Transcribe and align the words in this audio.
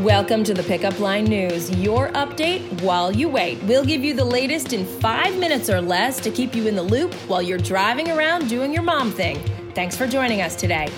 Welcome 0.00 0.44
to 0.44 0.54
the 0.54 0.62
Pickup 0.62 0.98
Line 0.98 1.24
News, 1.24 1.70
your 1.76 2.08
update 2.12 2.80
while 2.80 3.12
you 3.12 3.28
wait. 3.28 3.62
We'll 3.64 3.84
give 3.84 4.02
you 4.02 4.14
the 4.14 4.24
latest 4.24 4.72
in 4.72 4.86
five 4.86 5.36
minutes 5.36 5.68
or 5.68 5.82
less 5.82 6.18
to 6.20 6.30
keep 6.30 6.54
you 6.54 6.66
in 6.66 6.74
the 6.74 6.82
loop 6.82 7.12
while 7.28 7.42
you're 7.42 7.58
driving 7.58 8.10
around 8.10 8.48
doing 8.48 8.72
your 8.72 8.82
mom 8.82 9.12
thing. 9.12 9.38
Thanks 9.74 9.98
for 9.98 10.06
joining 10.06 10.40
us 10.40 10.56
today. 10.56 10.88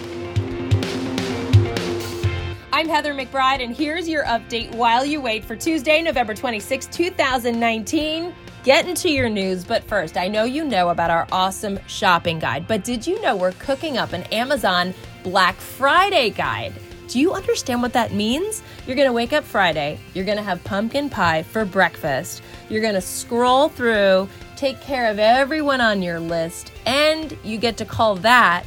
I'm 2.72 2.88
Heather 2.88 3.12
McBride, 3.12 3.60
and 3.64 3.76
here's 3.76 4.08
your 4.08 4.22
update 4.26 4.72
while 4.76 5.04
you 5.04 5.20
wait 5.20 5.44
for 5.44 5.56
Tuesday, 5.56 6.00
November 6.00 6.32
26, 6.32 6.86
2019. 6.86 8.32
Get 8.62 8.86
into 8.86 9.10
your 9.10 9.28
news, 9.28 9.64
but 9.64 9.82
first, 9.82 10.16
I 10.16 10.28
know 10.28 10.44
you 10.44 10.62
know 10.64 10.90
about 10.90 11.10
our 11.10 11.26
awesome 11.32 11.80
shopping 11.88 12.38
guide, 12.38 12.68
but 12.68 12.84
did 12.84 13.04
you 13.04 13.20
know 13.20 13.34
we're 13.34 13.50
cooking 13.52 13.98
up 13.98 14.12
an 14.12 14.22
Amazon 14.24 14.94
Black 15.24 15.56
Friday 15.56 16.30
guide? 16.30 16.72
Do 17.12 17.20
you 17.20 17.34
understand 17.34 17.82
what 17.82 17.92
that 17.92 18.14
means? 18.14 18.62
You're 18.86 18.96
gonna 18.96 19.12
wake 19.12 19.34
up 19.34 19.44
Friday, 19.44 20.00
you're 20.14 20.24
gonna 20.24 20.42
have 20.42 20.64
pumpkin 20.64 21.10
pie 21.10 21.42
for 21.42 21.66
breakfast, 21.66 22.40
you're 22.70 22.80
gonna 22.80 23.02
scroll 23.02 23.68
through, 23.68 24.30
take 24.56 24.80
care 24.80 25.10
of 25.10 25.18
everyone 25.18 25.82
on 25.82 26.00
your 26.00 26.18
list, 26.18 26.72
and 26.86 27.36
you 27.44 27.58
get 27.58 27.76
to 27.76 27.84
call 27.84 28.14
that 28.14 28.64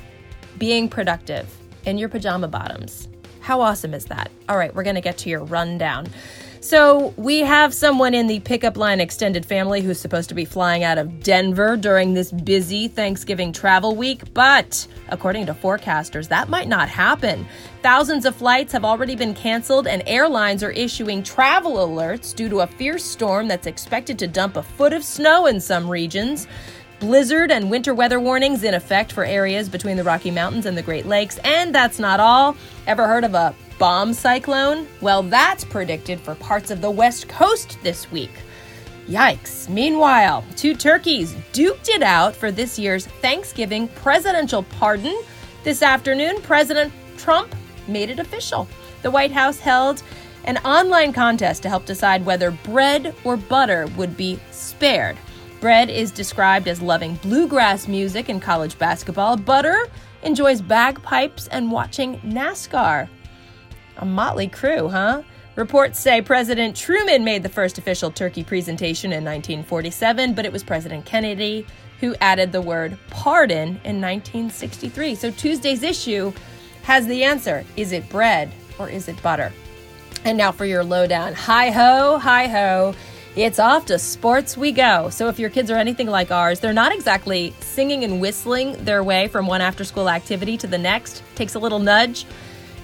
being 0.59 0.87
productive 0.87 1.47
in 1.85 1.97
your 1.97 2.07
pajama 2.07 2.47
bottoms. 2.47 3.07
How 3.39 3.61
awesome 3.61 3.95
is 3.95 4.05
that? 4.05 4.29
All 4.47 4.57
right, 4.59 4.75
we're 4.75 4.83
gonna 4.83 5.01
get 5.01 5.17
to 5.17 5.29
your 5.31 5.43
rundown. 5.43 6.05
So, 6.65 7.13
we 7.15 7.41
have 7.41 7.75
someone 7.75 8.15
in 8.15 8.25
the 8.25 8.39
pickup 8.39 8.75
line 8.75 8.99
extended 8.99 9.45
family 9.45 9.81
who's 9.81 9.99
supposed 9.99 10.29
to 10.29 10.35
be 10.35 10.45
flying 10.45 10.83
out 10.83 10.97
of 10.97 11.21
Denver 11.21 11.77
during 11.77 12.15
this 12.15 12.31
busy 12.31 12.87
Thanksgiving 12.87 13.53
travel 13.53 13.95
week, 13.95 14.33
but 14.33 14.87
according 15.09 15.45
to 15.45 15.53
forecasters, 15.53 16.27
that 16.29 16.49
might 16.49 16.67
not 16.67 16.89
happen. 16.89 17.45
Thousands 17.83 18.25
of 18.25 18.35
flights 18.35 18.73
have 18.73 18.83
already 18.83 19.15
been 19.15 19.35
canceled, 19.35 19.85
and 19.85 20.01
airlines 20.07 20.63
are 20.63 20.71
issuing 20.71 21.21
travel 21.21 21.73
alerts 21.73 22.33
due 22.33 22.49
to 22.49 22.61
a 22.61 22.67
fierce 22.67 23.03
storm 23.03 23.47
that's 23.47 23.67
expected 23.67 24.17
to 24.17 24.27
dump 24.27 24.57
a 24.57 24.63
foot 24.63 24.91
of 24.91 25.03
snow 25.03 25.45
in 25.45 25.61
some 25.61 25.87
regions. 25.87 26.47
Blizzard 26.99 27.51
and 27.51 27.69
winter 27.69 27.93
weather 27.93 28.19
warnings 28.19 28.63
in 28.63 28.73
effect 28.73 29.11
for 29.11 29.23
areas 29.23 29.69
between 29.69 29.97
the 29.97 30.03
Rocky 30.03 30.31
Mountains 30.31 30.65
and 30.65 30.75
the 30.75 30.81
Great 30.81 31.05
Lakes. 31.05 31.37
And 31.43 31.75
that's 31.75 31.99
not 31.99 32.19
all. 32.19 32.57
Ever 32.87 33.05
heard 33.05 33.23
of 33.23 33.35
a 33.35 33.53
bomb 33.77 34.13
cyclone? 34.13 34.87
Well, 35.01 35.23
that's 35.23 35.63
predicted 35.63 36.19
for 36.19 36.35
parts 36.35 36.71
of 36.71 36.81
the 36.81 36.91
West 36.91 37.27
Coast 37.27 37.77
this 37.83 38.11
week. 38.11 38.31
Yikes. 39.07 39.69
Meanwhile, 39.69 40.43
two 40.55 40.73
turkeys 40.75 41.33
duked 41.53 41.89
it 41.89 42.01
out 42.01 42.35
for 42.35 42.51
this 42.51 42.79
year's 42.79 43.05
Thanksgiving 43.05 43.87
presidential 43.89 44.63
pardon. 44.63 45.21
This 45.63 45.81
afternoon, 45.81 46.41
President 46.41 46.91
Trump 47.17 47.53
made 47.87 48.09
it 48.09 48.19
official. 48.19 48.67
The 49.03 49.11
White 49.11 49.31
House 49.31 49.59
held 49.59 50.01
an 50.45 50.57
online 50.59 51.13
contest 51.13 51.63
to 51.63 51.69
help 51.69 51.85
decide 51.85 52.25
whether 52.25 52.51
bread 52.51 53.15
or 53.23 53.37
butter 53.37 53.87
would 53.97 54.15
be 54.17 54.39
spared. 54.51 55.17
Bread 55.59 55.89
is 55.89 56.11
described 56.11 56.67
as 56.67 56.81
loving 56.81 57.15
bluegrass 57.15 57.87
music 57.87 58.29
and 58.29 58.41
college 58.41 58.77
basketball. 58.77 59.37
Butter 59.37 59.87
enjoys 60.23 60.61
bagpipes 60.61 61.47
and 61.47 61.71
watching 61.71 62.19
NASCAR. 62.21 63.07
A 63.97 64.05
motley 64.05 64.47
crew, 64.47 64.89
huh? 64.89 65.23
Reports 65.55 65.99
say 65.99 66.21
President 66.21 66.75
Truman 66.75 67.23
made 67.23 67.41
the 67.41 67.49
first 67.49 67.77
official 67.77 68.11
turkey 68.11 68.43
presentation 68.43 69.11
in 69.11 69.23
1947, 69.23 70.33
but 70.33 70.45
it 70.45 70.51
was 70.51 70.63
President 70.63 71.05
Kennedy 71.05 71.65
who 72.01 72.13
added 72.19 72.51
the 72.51 72.61
word 72.61 72.97
pardon 73.09 73.79
in 73.85 74.01
1963. 74.01 75.15
So 75.15 75.31
Tuesday's 75.31 75.81
issue 75.81 76.33
has 76.83 77.07
the 77.07 77.23
answer 77.23 77.65
is 77.77 77.93
it 77.93 78.07
bread 78.09 78.51
or 78.77 78.89
is 78.89 79.07
it 79.07 79.21
butter? 79.23 79.51
And 80.25 80.37
now 80.37 80.51
for 80.51 80.65
your 80.65 80.83
lowdown. 80.83 81.33
Hi 81.33 81.71
ho, 81.71 82.17
hi 82.17 82.47
ho. 82.47 82.93
It's 83.35 83.59
off 83.59 83.85
to 83.87 83.99
sports 83.99 84.55
we 84.55 84.71
go. 84.71 85.09
So 85.09 85.27
if 85.27 85.39
your 85.39 85.49
kids 85.49 85.69
are 85.69 85.75
anything 85.75 86.07
like 86.07 86.31
ours, 86.31 86.59
they're 86.59 86.73
not 86.73 86.93
exactly 86.93 87.53
singing 87.59 88.03
and 88.03 88.21
whistling 88.21 88.83
their 88.83 89.03
way 89.03 89.27
from 89.27 89.45
one 89.45 89.61
after 89.61 89.83
school 89.83 90.09
activity 90.09 90.57
to 90.57 90.67
the 90.67 90.77
next. 90.77 91.21
Takes 91.35 91.55
a 91.55 91.59
little 91.59 91.79
nudge. 91.79 92.25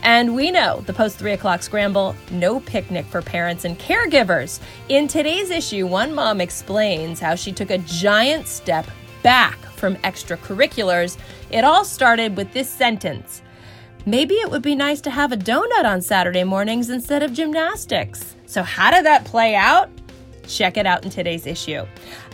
And 0.03 0.35
we 0.35 0.51
know 0.51 0.81
the 0.85 0.93
post 0.93 1.17
3 1.17 1.33
o'clock 1.33 1.63
scramble, 1.63 2.15
no 2.31 2.59
picnic 2.59 3.05
for 3.05 3.21
parents 3.21 3.65
and 3.65 3.77
caregivers. 3.77 4.59
In 4.89 5.07
today's 5.07 5.49
issue, 5.49 5.85
one 5.85 6.13
mom 6.13 6.41
explains 6.41 7.19
how 7.19 7.35
she 7.35 7.51
took 7.51 7.69
a 7.69 7.77
giant 7.79 8.47
step 8.47 8.87
back 9.23 9.57
from 9.75 9.95
extracurriculars. 9.97 11.17
It 11.49 11.63
all 11.63 11.85
started 11.85 12.35
with 12.35 12.51
this 12.53 12.69
sentence 12.69 13.41
Maybe 14.05 14.33
it 14.35 14.49
would 14.49 14.63
be 14.63 14.75
nice 14.75 14.99
to 15.01 15.11
have 15.11 15.31
a 15.31 15.37
donut 15.37 15.85
on 15.85 16.01
Saturday 16.01 16.43
mornings 16.43 16.89
instead 16.89 17.21
of 17.21 17.33
gymnastics. 17.33 18.35
So, 18.47 18.63
how 18.63 18.89
did 18.89 19.05
that 19.05 19.25
play 19.25 19.53
out? 19.53 19.91
Check 20.47 20.77
it 20.77 20.87
out 20.87 21.03
in 21.03 21.11
today's 21.11 21.45
issue. 21.45 21.85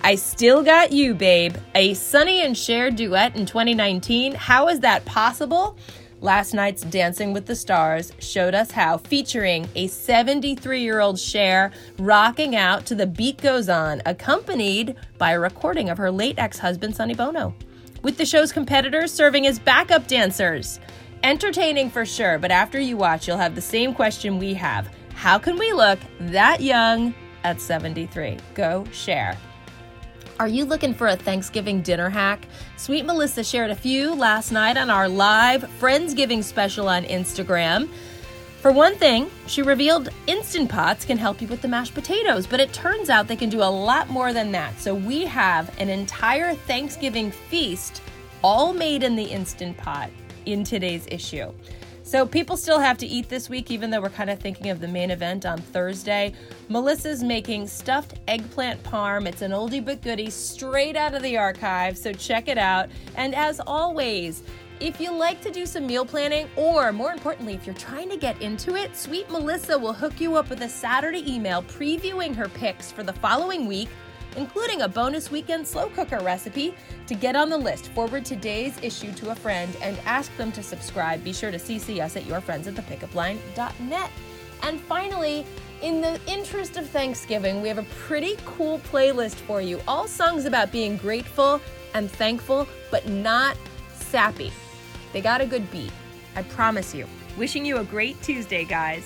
I 0.01 0.16
Still 0.16 0.63
Got 0.63 0.94
You, 0.94 1.13
Babe, 1.13 1.57
a 1.75 1.94
Sonny 1.94 2.41
and 2.41 2.57
Cher 2.57 2.89
duet 2.89 3.35
in 3.35 3.45
2019. 3.45 4.35
How 4.35 4.69
is 4.69 4.79
that 4.79 5.03
possible? 5.03 5.77
Last 6.19 6.55
night's 6.55 6.81
Dancing 6.81 7.31
with 7.31 7.45
the 7.45 7.55
Stars 7.55 8.11
showed 8.17 8.55
us 8.55 8.72
how, 8.72 8.97
featuring 8.97 9.69
a 9.75 9.85
73 9.85 10.81
year 10.81 11.00
old 11.00 11.19
Cher 11.19 11.72
rocking 12.00 12.55
out 12.55 12.88
to 12.88 12.95
the 12.95 13.05
beat 13.05 13.39
goes 13.39 13.69
on, 13.69 14.01
accompanied 14.03 14.95
by 15.19 15.31
a 15.31 15.39
recording 15.39 15.91
of 15.91 15.97
her 16.00 16.09
late 16.09 16.39
ex 16.39 16.57
husband, 16.57 16.95
Sonny 16.95 17.13
Bono. 17.13 17.53
With 18.01 18.17
the 18.17 18.25
show's 18.25 18.51
competitors 18.51 19.13
serving 19.13 19.45
as 19.45 19.59
backup 19.59 20.07
dancers. 20.07 20.79
Entertaining 21.23 21.91
for 21.91 22.06
sure, 22.06 22.39
but 22.39 22.51
after 22.51 22.79
you 22.79 22.97
watch, 22.97 23.27
you'll 23.27 23.38
have 23.38 23.53
the 23.53 23.61
same 23.61 23.94
question 23.94 24.39
we 24.39 24.56
have 24.56 24.89
How 25.13 25.38
can 25.38 25.56
we 25.56 25.72
look 25.72 26.00
that 26.19 26.61
young 26.61 27.13
at 27.44 27.61
73? 27.61 28.38
Go 28.56 28.85
Cher. 28.91 29.38
Are 30.39 30.47
you 30.47 30.65
looking 30.65 30.93
for 30.93 31.07
a 31.07 31.15
Thanksgiving 31.15 31.81
dinner 31.81 32.09
hack? 32.09 32.45
Sweet 32.75 33.07
Melissa 33.07 33.43
shared 33.43 33.71
a 33.71 33.75
few 33.75 34.13
last 34.13 34.51
night 34.51 34.77
on 34.77 34.91
our 34.91 35.09
live 35.09 35.63
Friendsgiving 35.79 36.43
special 36.43 36.87
on 36.87 37.05
Instagram. 37.05 37.89
For 38.61 38.71
one 38.71 38.95
thing, 38.97 39.31
she 39.47 39.63
revealed 39.63 40.09
Instant 40.27 40.69
Pots 40.69 41.05
can 41.05 41.17
help 41.17 41.41
you 41.41 41.47
with 41.47 41.63
the 41.63 41.67
mashed 41.67 41.95
potatoes, 41.95 42.45
but 42.45 42.59
it 42.59 42.71
turns 42.71 43.09
out 43.09 43.27
they 43.27 43.35
can 43.35 43.49
do 43.49 43.63
a 43.63 43.63
lot 43.63 44.09
more 44.11 44.31
than 44.31 44.51
that. 44.51 44.79
So 44.79 44.93
we 44.93 45.25
have 45.25 45.75
an 45.79 45.89
entire 45.89 46.53
Thanksgiving 46.53 47.31
feast 47.31 48.03
all 48.43 48.73
made 48.73 49.01
in 49.01 49.15
the 49.15 49.25
Instant 49.25 49.75
Pot 49.75 50.11
in 50.45 50.63
today's 50.63 51.07
issue. 51.09 51.51
So 52.07 52.25
people 52.25 52.56
still 52.56 52.79
have 52.79 52.97
to 53.00 53.06
eat 53.06 53.28
this 53.28 53.50
week, 53.50 53.69
even 53.69 53.90
though 53.90 54.00
we're 54.00 54.09
kind 54.09 54.29
of 54.29 54.40
thinking 54.40 54.69
of 54.69 54.79
the 54.79 54.88
main 54.88 55.12
event 55.12 55.45
on 55.45 55.57
Thursday. 55.57 56.31
Melissa's 56.69 57.22
making 57.22 57.68
stuffed 57.68 58.13
eggplant 58.29 58.81
parm. 58.84 59.28
It's 59.28 59.41
an 59.41 59.51
oldie 59.51 59.84
but 59.84 60.01
goodie, 60.01 60.29
straight 60.29 60.95
out 60.95 61.13
of 61.13 61.22
the 61.22 61.35
archive. 61.35 61.97
So 61.97 62.13
check 62.13 62.47
it 62.47 62.57
out. 62.57 62.88
And 63.18 63.35
as 63.35 63.59
always, 63.59 64.44
if 64.79 65.01
you 65.01 65.12
like 65.12 65.41
to 65.41 65.51
do 65.51 65.66
some 65.66 65.85
meal 65.85 66.06
planning, 66.06 66.47
or 66.56 66.94
more 66.94 67.12
importantly, 67.12 67.56
if 67.56 67.66
you're 67.66 67.75
trying 67.75 68.09
to 68.09 68.16
get 68.16 68.41
into 68.41 68.75
it, 68.75 68.95
Sweet 68.95 69.29
Melissa 69.29 69.78
will 69.78 69.91
hook 69.91 70.22
you 70.22 70.38
up 70.38 70.50
with 70.50 70.62
a 70.62 70.69
Saturday 70.69 71.29
email 71.29 71.62
previewing 71.63 72.34
her 72.38 72.47
picks 72.47 72.89
for 72.89 73.03
the 73.03 73.12
following 73.12 73.68
week 73.68 73.89
including 74.37 74.83
a 74.83 74.87
bonus 74.87 75.29
weekend 75.29 75.67
slow 75.67 75.89
cooker 75.89 76.19
recipe. 76.19 76.73
To 77.07 77.15
get 77.15 77.35
on 77.35 77.49
the 77.49 77.57
list, 77.57 77.89
forward 77.89 78.23
today's 78.23 78.77
issue 78.81 79.11
to 79.13 79.31
a 79.31 79.35
friend 79.35 79.75
and 79.81 79.97
ask 80.05 80.35
them 80.37 80.51
to 80.53 80.63
subscribe. 80.63 81.23
Be 81.23 81.33
sure 81.33 81.51
to 81.51 81.57
CC 81.57 82.01
us 82.01 82.15
at 82.15 82.23
yourfriends 82.23 82.67
at 82.67 82.75
thepickupline.net. 82.75 84.11
And 84.63 84.79
finally, 84.81 85.45
in 85.81 86.01
the 86.01 86.19
interest 86.27 86.77
of 86.77 86.89
Thanksgiving, 86.89 87.61
we 87.61 87.67
have 87.67 87.77
a 87.77 87.85
pretty 88.07 88.37
cool 88.45 88.79
playlist 88.79 89.35
for 89.35 89.61
you. 89.61 89.79
All 89.87 90.07
songs 90.07 90.45
about 90.45 90.71
being 90.71 90.97
grateful 90.97 91.61
and 91.93 92.09
thankful, 92.09 92.67
but 92.89 93.07
not 93.07 93.57
sappy. 93.93 94.51
They 95.13 95.21
got 95.21 95.41
a 95.41 95.45
good 95.45 95.69
beat. 95.71 95.91
I 96.35 96.43
promise 96.43 96.93
you. 96.93 97.07
Wishing 97.37 97.65
you 97.65 97.77
a 97.77 97.83
great 97.83 98.21
Tuesday, 98.21 98.63
guys. 98.63 99.05